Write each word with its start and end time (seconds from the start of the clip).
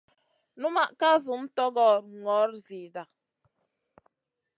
Unma 0.67 0.85
ka 0.99 1.09
zum 1.23 1.43
tugora 1.55 2.01
gnor 2.07 2.49
zida. 2.65 3.03